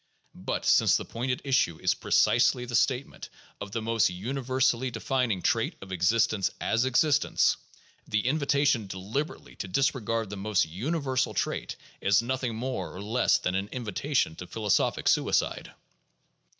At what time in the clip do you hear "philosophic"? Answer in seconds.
14.47-15.07